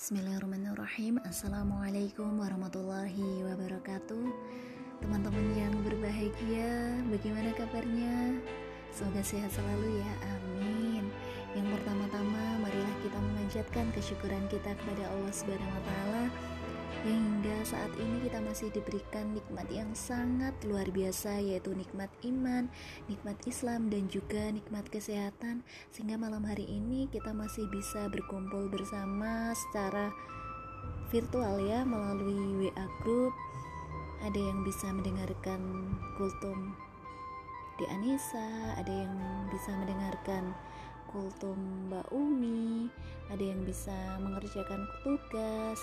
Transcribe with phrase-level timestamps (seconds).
[0.00, 1.20] Bismillahirrahmanirrahim.
[1.28, 4.32] Assalamualaikum warahmatullahi wabarakatuh.
[5.04, 8.40] Teman-teman yang berbahagia Bagaimana kabarnya?
[8.96, 11.04] Semoga sehat selalu ya Amin.
[11.52, 15.68] Yang pertama-tama Marilah kita memanjatkan kesyukuran kita kepada Allah Subhanahu
[17.00, 22.68] yang hingga saat ini kita masih diberikan nikmat yang sangat luar biasa yaitu nikmat iman,
[23.08, 25.64] nikmat Islam dan juga nikmat kesehatan.
[25.88, 30.12] Sehingga malam hari ini kita masih bisa berkumpul bersama secara
[31.08, 33.32] virtual ya melalui WA group.
[34.20, 35.60] Ada yang bisa mendengarkan
[36.20, 36.76] kultum
[37.80, 39.16] di Anissa ada yang
[39.48, 40.52] bisa mendengarkan
[41.08, 41.56] kultum
[41.88, 42.92] Mbak Umi
[43.32, 45.80] ada yang bisa mengerjakan tugas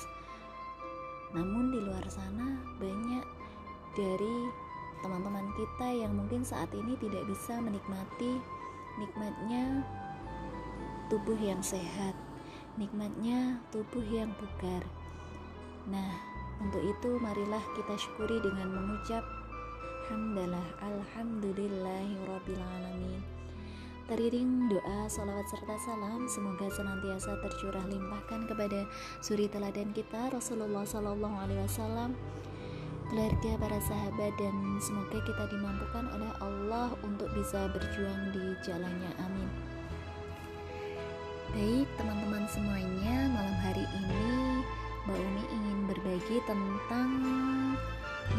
[1.36, 3.26] namun di luar sana banyak
[3.98, 4.38] dari
[5.02, 8.40] teman-teman kita yang mungkin saat ini tidak bisa menikmati
[8.98, 9.86] nikmatnya
[11.08, 12.17] tubuh yang sehat,
[12.76, 14.84] nikmatnya tubuh yang bugar.
[15.88, 16.12] Nah,
[16.59, 19.23] untuk itu marilah kita syukuri dengan mengucap
[20.09, 23.36] hamdalah alhamdulillahirabbil alamin.
[24.08, 28.88] Teriring doa, salawat serta salam semoga senantiasa tercurah limpahkan kepada
[29.19, 32.16] suri teladan kita Rasulullah Sallallahu Alaihi Wasallam,
[33.11, 39.11] keluarga, para sahabat dan semoga kita dimampukan oleh Allah untuk bisa berjuang di jalannya.
[39.19, 39.52] Amin.
[41.52, 44.63] Baik teman-teman semuanya, malam hari ini
[45.03, 47.11] Mbak Umi ingin berbagi tentang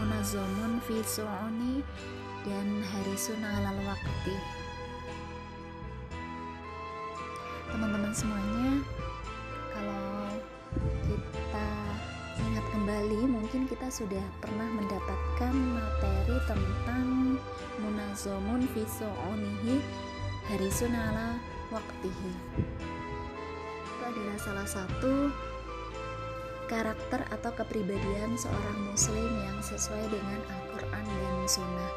[0.00, 1.04] munazomun fi
[2.48, 4.67] dan hari sunnah alal wakti.
[7.78, 8.82] Teman-teman semuanya.
[9.70, 10.34] Kalau
[11.06, 11.70] kita
[12.42, 17.38] ingat kembali mungkin kita sudah pernah mendapatkan materi tentang
[17.78, 19.78] munazomun fiso'onihi
[20.50, 21.38] harisunala
[21.70, 22.34] waktihi.
[23.86, 25.30] Itu adalah salah satu
[26.66, 31.92] karakter atau kepribadian seorang muslim yang sesuai dengan Al-Quran dan Sunnah.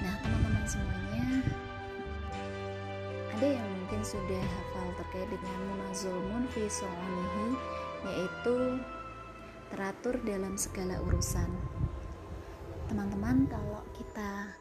[0.00, 1.28] Nah teman-teman semuanya
[3.36, 6.70] ada yang mungkin sudah hafal terkait dengan munazomun fi
[8.06, 8.78] yaitu
[9.74, 11.50] teratur dalam segala urusan.
[12.86, 14.54] Teman-teman, kalau kita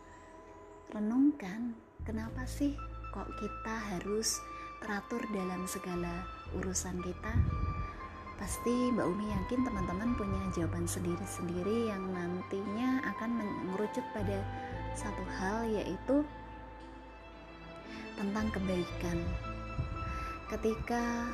[0.89, 2.73] renungkan, kenapa sih
[3.13, 4.41] kok kita harus
[4.81, 6.25] teratur dalam segala
[6.57, 7.37] urusan kita?
[8.41, 13.37] Pasti Mbak Umi yakin teman-teman punya jawaban sendiri-sendiri yang nantinya akan
[13.69, 14.41] mengerucut pada
[14.97, 16.25] satu hal yaitu
[18.17, 19.22] tentang kebaikan.
[20.50, 21.29] Ketika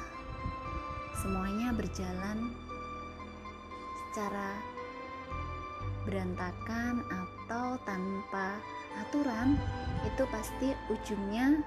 [1.24, 2.52] semuanya berjalan
[4.12, 4.60] secara
[6.04, 8.60] berantakan atau tanpa
[9.00, 9.56] aturan,
[10.04, 11.64] itu pasti ujungnya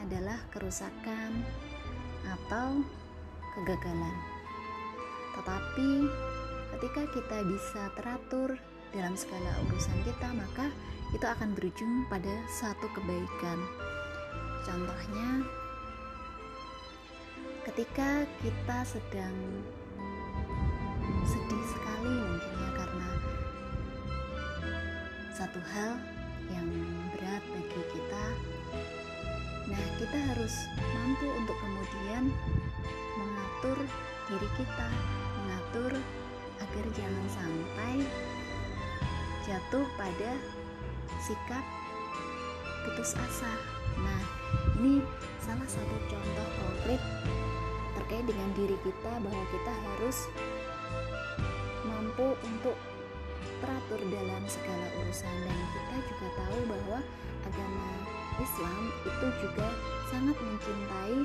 [0.00, 1.42] adalah kerusakan
[2.24, 2.80] atau
[3.58, 4.16] kegagalan.
[5.34, 5.90] Tetapi
[6.76, 8.54] ketika kita bisa teratur
[8.94, 10.70] dalam segala urusan kita, maka
[11.10, 13.58] itu akan berujung pada satu kebaikan.
[14.64, 15.44] Contohnya,
[17.68, 19.36] ketika kita sedang
[21.24, 23.10] sedih sekali mungkin ya karena
[25.36, 25.92] satu hal
[26.52, 26.68] yang
[27.16, 28.26] berat bagi kita.
[29.64, 32.28] Nah, kita harus mampu untuk kemudian
[33.16, 33.78] mengatur
[34.28, 34.88] diri kita,
[35.40, 35.92] mengatur
[36.60, 37.94] agar jangan sampai
[39.44, 40.32] jatuh pada
[41.20, 41.64] sikap
[42.84, 43.52] putus asa.
[43.98, 44.22] Nah,
[44.80, 45.00] ini
[45.40, 47.02] salah satu contoh konkret
[47.94, 50.28] terkait dengan diri kita bahwa kita harus
[51.88, 52.76] mampu untuk
[53.64, 55.36] teratur dalam segala urusan.
[55.48, 56.98] Dan kita juga tahu bahwa
[57.48, 57.88] agama
[58.40, 59.68] Islam itu juga
[60.12, 61.18] sangat mencintai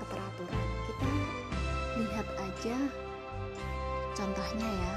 [0.00, 0.66] keteraturan.
[0.86, 1.10] Kita
[2.00, 2.76] lihat aja
[4.14, 4.92] contohnya ya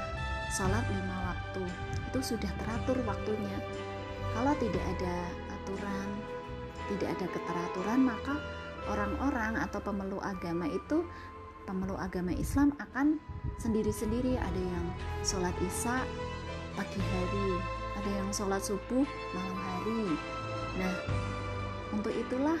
[0.54, 1.64] salat lima waktu.
[2.12, 3.58] Itu sudah teratur waktunya.
[4.34, 5.16] Kalau tidak ada
[5.64, 6.08] aturan.
[6.92, 8.36] Tidak ada keteraturan maka
[8.92, 11.08] orang-orang atau pemeluk agama itu
[11.64, 13.16] pemeluk agama Islam akan
[13.56, 14.36] sendiri-sendiri.
[14.36, 14.86] Ada yang
[15.24, 16.04] sholat isya
[16.76, 17.48] pagi hari
[17.94, 20.04] ada yang sholat subuh malam hari.
[20.76, 20.94] Nah
[21.96, 22.60] untuk itulah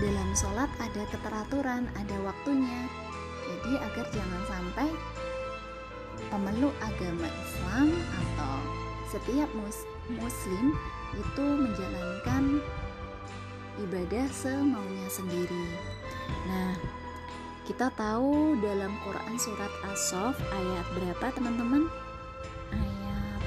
[0.00, 2.88] dalam sholat ada keteraturan ada waktunya.
[3.46, 4.88] Jadi agar jangan sampai
[6.32, 9.50] pemeluk agama Islam atau setiap
[10.10, 10.74] muslim
[11.14, 12.58] itu menjalankan
[13.86, 15.66] ibadah semaunya sendiri.
[16.50, 16.74] Nah,
[17.66, 21.86] kita tahu dalam Quran surat As-Saff ayat berapa teman-teman?
[22.74, 23.42] Ayat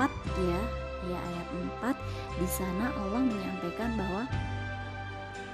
[0.00, 0.08] 4
[0.48, 0.62] ya.
[1.02, 1.48] Ya ayat
[1.82, 4.22] 4 di sana Allah menyampaikan bahwa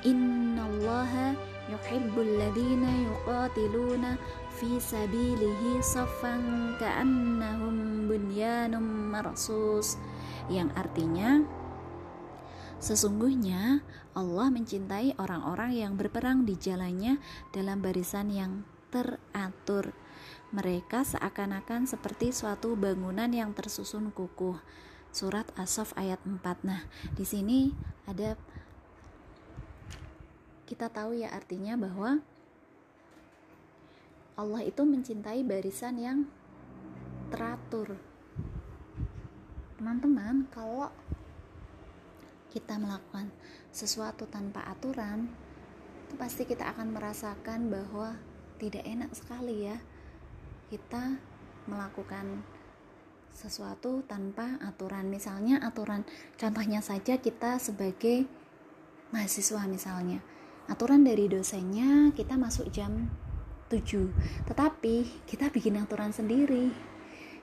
[0.04, 1.32] innallaha
[1.72, 4.20] yuhibbul ladina yuqatiluna
[4.58, 8.82] fi sabilihi saffan ka'annahum bunyanum
[9.14, 9.94] marsus
[10.50, 11.46] yang artinya
[12.78, 13.82] Sesungguhnya
[14.14, 17.18] Allah mencintai orang-orang yang berperang di jalannya
[17.50, 18.62] dalam barisan yang
[18.94, 19.90] teratur.
[20.54, 24.62] Mereka seakan-akan seperti suatu bangunan yang tersusun kukuh.
[25.10, 26.38] Surat As-Saff ayat 4.
[26.62, 26.86] Nah,
[27.18, 27.74] di sini
[28.06, 28.38] ada
[30.70, 32.22] kita tahu ya artinya bahwa
[34.38, 36.18] Allah itu mencintai barisan yang
[37.34, 37.98] teratur.
[39.74, 40.86] Teman-teman, kalau
[42.54, 43.34] kita melakukan
[43.74, 45.26] sesuatu tanpa aturan,
[46.06, 48.14] itu pasti kita akan merasakan bahwa
[48.62, 49.82] tidak enak sekali ya.
[50.70, 51.18] Kita
[51.66, 52.46] melakukan
[53.34, 55.10] sesuatu tanpa aturan.
[55.10, 56.06] Misalnya aturan
[56.38, 58.30] contohnya saja kita sebagai
[59.10, 60.22] mahasiswa misalnya.
[60.70, 63.10] Aturan dari dosennya kita masuk jam
[63.68, 64.12] 7.
[64.48, 66.72] Tetapi kita bikin aturan sendiri.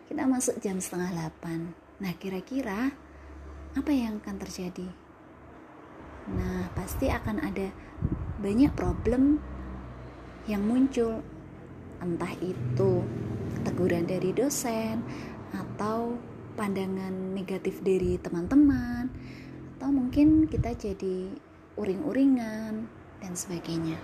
[0.06, 2.02] Kita masuk jam setengah 8.
[2.02, 2.94] Nah, kira-kira
[3.74, 4.88] apa yang akan terjadi?
[6.34, 7.70] Nah, pasti akan ada
[8.42, 9.38] banyak problem
[10.46, 11.22] yang muncul,
[12.02, 13.02] entah itu
[13.66, 15.02] teguran dari dosen
[15.54, 16.18] atau
[16.54, 19.10] pandangan negatif dari teman-teman,
[19.78, 21.34] atau mungkin kita jadi
[21.78, 22.86] uring-uringan
[23.22, 23.98] dan sebagainya.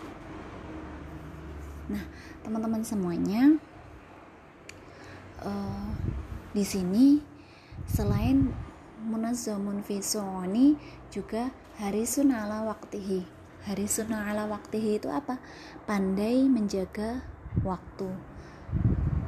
[1.92, 2.04] Nah,
[2.42, 3.60] teman-teman semuanya,
[5.44, 5.92] uh,
[6.56, 7.20] di sini
[7.86, 8.48] selain
[9.04, 10.00] munazzamun fi
[11.12, 11.52] juga
[11.82, 15.38] harisun ala waktihi harisun ala waktihi itu apa?
[15.86, 17.22] Pandai menjaga
[17.62, 18.10] waktu.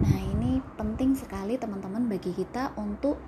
[0.01, 3.19] Nah ini penting sekali teman-teman bagi kita untuk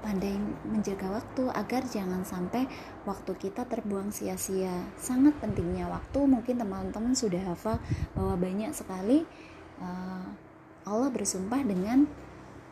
[0.00, 2.66] pandai menjaga waktu agar jangan sampai
[3.04, 4.72] waktu kita terbuang sia-sia.
[4.96, 6.24] Sangat pentingnya waktu.
[6.24, 7.76] Mungkin teman-teman sudah hafal
[8.16, 9.28] bahwa banyak sekali
[9.80, 10.26] uh,
[10.88, 12.08] Allah bersumpah dengan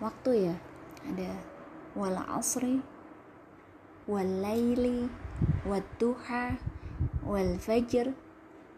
[0.00, 0.56] waktu ya.
[1.08, 1.30] Ada
[1.96, 2.80] wala asri
[4.08, 5.04] walaili
[5.68, 6.56] wadduha
[7.28, 8.16] wal fajr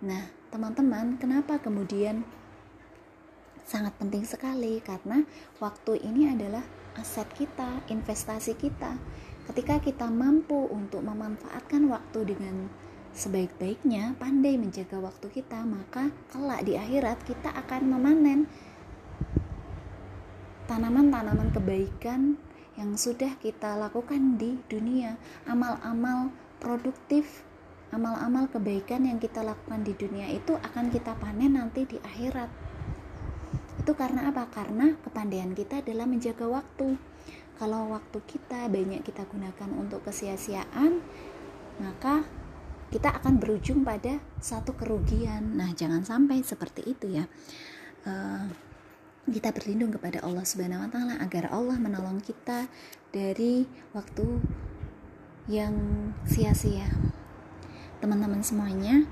[0.03, 2.27] nah teman-teman kenapa kemudian
[3.71, 5.23] sangat penting sekali karena
[5.63, 6.67] waktu ini adalah
[6.99, 8.99] aset kita investasi kita
[9.47, 12.67] ketika kita mampu untuk memanfaatkan waktu dengan
[13.15, 18.51] sebaik-baiknya pandai menjaga waktu kita maka kelak di akhirat kita akan memanen
[20.67, 22.39] tanaman-tanaman kebaikan
[22.79, 26.31] yang sudah kita lakukan di dunia, amal-amal
[26.63, 27.43] produktif,
[27.91, 32.70] amal-amal kebaikan yang kita lakukan di dunia itu akan kita panen nanti di akhirat.
[33.81, 34.45] Itu karena apa?
[34.53, 37.01] Karena kepandaian kita adalah menjaga waktu.
[37.57, 41.01] Kalau waktu kita banyak kita gunakan untuk kesia-siaan,
[41.81, 42.25] maka
[42.93, 45.57] kita akan berujung pada satu kerugian.
[45.57, 47.25] Nah, jangan sampai seperti itu ya.
[48.05, 48.49] Uh,
[49.31, 52.67] kita berlindung kepada Allah Subhanahu wa taala agar Allah menolong kita
[53.15, 54.27] dari waktu
[55.47, 55.75] yang
[56.27, 56.89] sia-sia.
[58.03, 59.05] Teman-teman semuanya,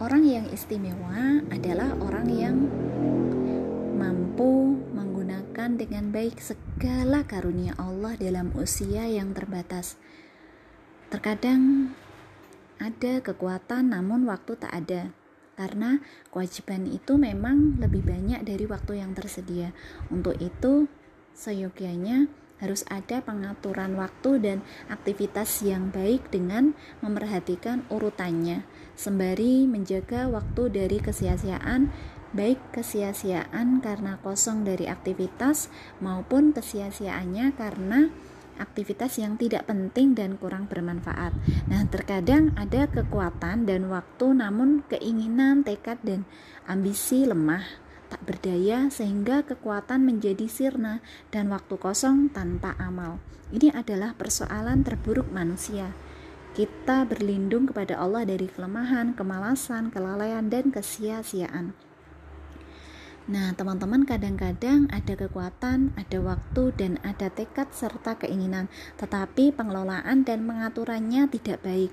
[0.00, 2.56] orang yang istimewa adalah orang yang
[4.04, 9.96] mampu menggunakan dengan baik segala karunia Allah dalam usia yang terbatas.
[11.08, 11.88] Terkadang
[12.76, 15.08] ada kekuatan namun waktu tak ada
[15.56, 19.72] karena kewajiban itu memang lebih banyak dari waktu yang tersedia.
[20.12, 20.84] Untuk itu,
[21.32, 22.28] seyogianya
[22.60, 24.58] harus ada pengaturan waktu dan
[24.92, 28.68] aktivitas yang baik dengan memperhatikan urutannya,
[29.00, 31.88] sembari menjaga waktu dari kesia-siaan,
[32.34, 35.70] baik kesia-siaan karena kosong dari aktivitas
[36.02, 38.10] maupun kesia-siaannya karena
[38.58, 41.34] aktivitas yang tidak penting dan kurang bermanfaat.
[41.66, 46.22] Nah, terkadang ada kekuatan dan waktu namun keinginan, tekad dan
[46.66, 47.66] ambisi lemah,
[48.10, 51.02] tak berdaya sehingga kekuatan menjadi sirna
[51.34, 53.18] dan waktu kosong tanpa amal.
[53.50, 55.90] Ini adalah persoalan terburuk manusia.
[56.54, 61.74] Kita berlindung kepada Allah dari kelemahan, kemalasan, kelalaian dan kesia-siaan.
[63.24, 68.68] Nah, teman-teman kadang-kadang ada kekuatan, ada waktu, dan ada tekad serta keinginan,
[69.00, 71.88] tetapi pengelolaan dan pengaturannya tidak baik.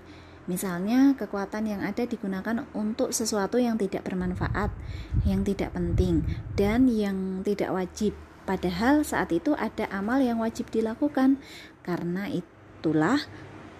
[0.52, 4.76] Misalnya, kekuatan yang ada digunakan untuk sesuatu yang tidak bermanfaat,
[5.24, 6.28] yang tidak penting,
[6.60, 8.12] dan yang tidak wajib.
[8.44, 11.40] Padahal saat itu ada amal yang wajib dilakukan.
[11.88, 13.24] Karena itulah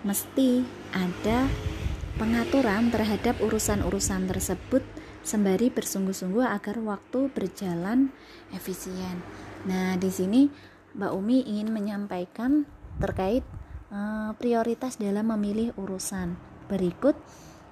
[0.08, 0.64] mesti
[0.96, 1.52] ada
[2.16, 4.86] pengaturan terhadap urusan-urusan tersebut
[5.22, 8.10] sembari bersungguh-sungguh agar waktu berjalan
[8.54, 9.22] efisien.
[9.70, 10.50] Nah, di sini
[10.98, 12.66] Mbak Umi ingin menyampaikan
[13.00, 13.46] terkait
[13.94, 16.36] uh, prioritas dalam memilih urusan.
[16.68, 17.16] Berikut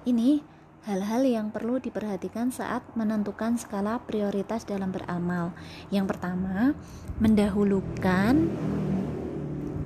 [0.08, 0.40] ini
[0.88, 5.52] hal-hal yang perlu diperhatikan saat menentukan skala prioritas dalam beramal.
[5.92, 6.72] Yang pertama,
[7.20, 8.48] mendahulukan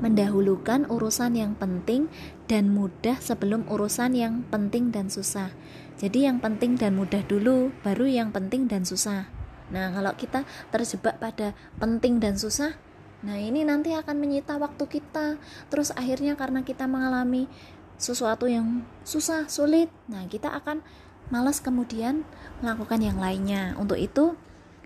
[0.05, 2.13] mendahulukan urusan yang penting
[2.45, 5.49] dan mudah sebelum urusan yang penting dan susah.
[5.97, 9.33] Jadi yang penting dan mudah dulu, baru yang penting dan susah.
[9.73, 12.77] Nah, kalau kita terjebak pada penting dan susah,
[13.25, 15.41] nah ini nanti akan menyita waktu kita.
[15.73, 17.49] Terus akhirnya karena kita mengalami
[17.97, 20.85] sesuatu yang susah, sulit, nah kita akan
[21.33, 22.29] malas kemudian
[22.61, 23.73] melakukan yang lainnya.
[23.81, 24.37] Untuk itu,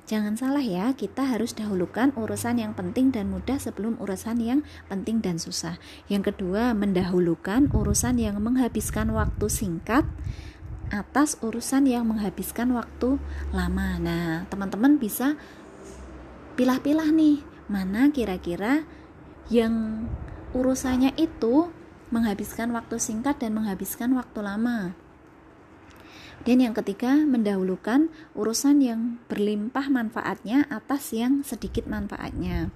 [0.09, 5.21] Jangan salah ya, kita harus dahulukan urusan yang penting dan mudah sebelum urusan yang penting
[5.21, 5.77] dan susah.
[6.09, 10.09] Yang kedua, mendahulukan urusan yang menghabiskan waktu singkat
[10.88, 13.21] atas urusan yang menghabiskan waktu
[13.53, 14.00] lama.
[14.00, 15.37] Nah, teman-teman bisa
[16.57, 18.88] pilah-pilah nih, mana kira-kira
[19.53, 20.09] yang
[20.57, 21.69] urusannya itu
[22.09, 24.97] menghabiskan waktu singkat dan menghabiskan waktu lama.
[26.47, 32.71] Dan yang ketiga, mendahulukan urusan yang berlimpah manfaatnya atas yang sedikit manfaatnya.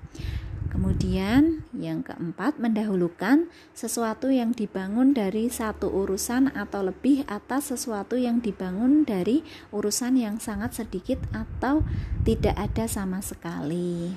[0.73, 8.41] Kemudian, yang keempat, mendahulukan sesuatu yang dibangun dari satu urusan atau lebih atas sesuatu yang
[8.41, 11.85] dibangun dari urusan yang sangat sedikit atau
[12.25, 14.17] tidak ada sama sekali.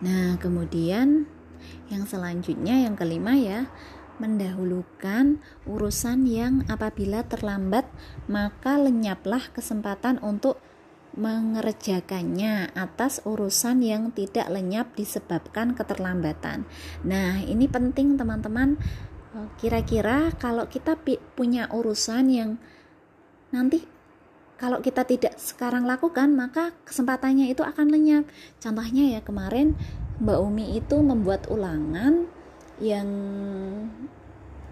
[0.00, 1.28] Nah, kemudian
[1.92, 3.68] yang selanjutnya, yang kelima, ya,
[4.18, 7.88] mendahulukan urusan yang apabila terlambat
[8.30, 10.60] maka lenyaplah kesempatan untuk
[11.14, 16.66] mengerjakannya atas urusan yang tidak lenyap disebabkan keterlambatan.
[17.06, 18.74] Nah, ini penting teman-teman.
[19.34, 20.98] Eh, kira-kira kalau kita
[21.38, 22.50] punya urusan yang
[23.54, 23.86] nanti
[24.54, 28.24] kalau kita tidak sekarang lakukan, maka kesempatannya itu akan lenyap.
[28.62, 29.74] Contohnya ya kemarin
[30.22, 32.30] Mbak Umi itu membuat ulangan
[32.82, 33.08] yang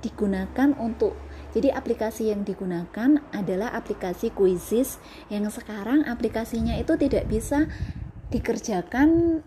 [0.03, 1.15] digunakan untuk
[1.53, 4.97] jadi aplikasi yang digunakan adalah aplikasi Quizzes
[5.29, 7.69] yang sekarang aplikasinya itu tidak bisa
[8.33, 9.41] dikerjakan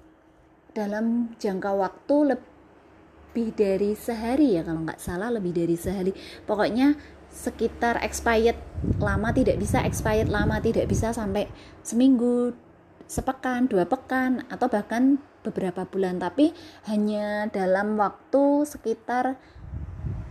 [0.78, 6.14] dalam jangka waktu lebih dari sehari ya kalau nggak salah lebih dari sehari.
[6.46, 6.94] Pokoknya
[7.34, 8.56] sekitar expired
[9.02, 11.50] lama tidak bisa expired lama tidak bisa sampai
[11.82, 12.54] seminggu
[13.06, 16.18] sepekan dua pekan atau bahkan beberapa bulan.
[16.18, 16.52] Tapi
[16.90, 19.38] hanya dalam waktu sekitar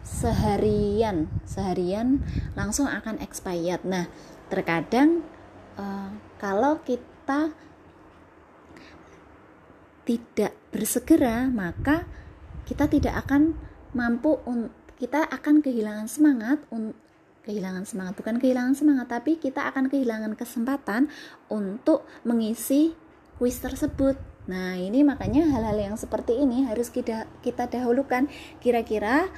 [0.05, 1.31] seharian.
[1.49, 2.21] Seharian
[2.59, 3.83] langsung akan expired.
[3.87, 4.11] Nah
[4.53, 5.25] terkadang
[5.81, 7.55] uh, kalau kita
[10.05, 12.05] tidak bersegera maka
[12.69, 13.57] kita tidak akan
[13.97, 14.37] mampu
[15.01, 16.61] kita akan kehilangan semangat
[17.45, 21.13] kehilangan semangat bukan kehilangan semangat tapi kita akan kehilangan kesempatan
[21.53, 22.97] untuk mengisi
[23.39, 28.29] kuis tersebut Nah, ini makanya hal-hal yang seperti ini harus kita kita dahulukan.
[28.61, 29.33] Kira-kira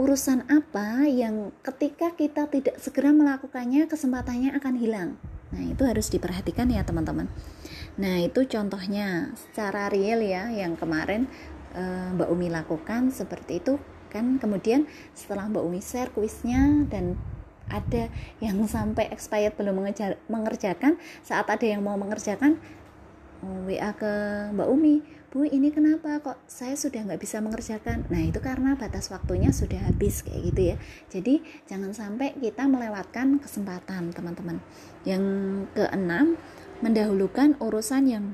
[0.00, 5.10] urusan apa yang ketika kita tidak segera melakukannya kesempatannya akan hilang.
[5.52, 7.28] Nah, itu harus diperhatikan ya, teman-teman.
[8.00, 11.26] Nah, itu contohnya secara real ya yang kemarin
[11.74, 11.82] e,
[12.14, 13.76] Mbak Umi lakukan seperti itu
[14.08, 14.40] kan.
[14.42, 17.14] Kemudian setelah Mbak Umi share kuisnya dan
[17.68, 18.08] ada
[18.40, 19.84] yang sampai expired belum
[20.32, 22.56] mengerjakan, saat ada yang mau mengerjakan
[23.68, 24.12] WA ke
[24.56, 28.08] Mbak Umi Bu ini kenapa kok saya sudah nggak bisa mengerjakan?
[28.08, 30.76] Nah itu karena batas waktunya sudah habis kayak gitu ya.
[31.12, 34.64] Jadi jangan sampai kita melewatkan kesempatan teman-teman.
[35.04, 35.24] Yang
[35.76, 36.40] keenam
[36.80, 38.24] mendahulukan urusan yang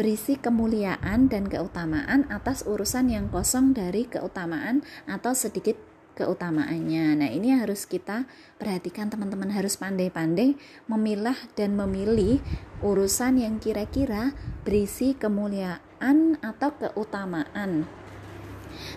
[0.00, 5.76] berisi kemuliaan dan keutamaan atas urusan yang kosong dari keutamaan atau sedikit
[6.16, 7.20] keutamaannya.
[7.20, 8.24] Nah, ini harus kita
[8.56, 10.56] perhatikan teman-teman harus pandai-pandai
[10.88, 12.40] memilah dan memilih
[12.80, 14.32] urusan yang kira-kira
[14.64, 17.84] berisi kemuliaan atau keutamaan.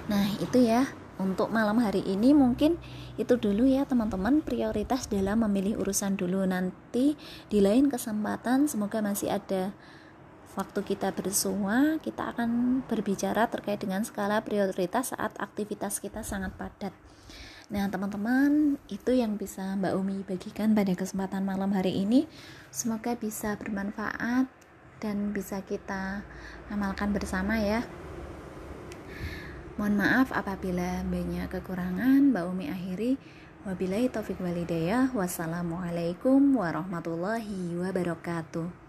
[0.07, 0.88] Nah, itu ya
[1.19, 2.79] untuk malam hari ini mungkin
[3.19, 7.19] itu dulu ya teman-teman prioritas dalam memilih urusan dulu nanti
[7.51, 9.75] di lain kesempatan semoga masih ada
[10.53, 16.93] waktu kita bersua, kita akan berbicara terkait dengan skala prioritas saat aktivitas kita sangat padat.
[17.74, 22.29] Nah, teman-teman, itu yang bisa Mbak Umi bagikan pada kesempatan malam hari ini.
[22.69, 24.45] Semoga bisa bermanfaat
[25.01, 26.22] dan bisa kita
[26.69, 27.81] amalkan bersama ya.
[29.74, 32.29] Mohon maaf apabila banyak kekurangan.
[32.29, 33.17] Mbak Umi akhiri.
[33.65, 35.10] Wabillahi taufik walidayah.
[35.15, 38.83] Wassalamualaikum warahmatullahi wabarakatuh.